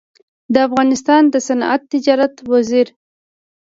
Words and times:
د 0.53 0.55
افغانستان 0.67 1.23
د 1.29 1.35
صنعت 1.47 1.81
تجارت 1.93 2.35
وزیر 2.51 2.87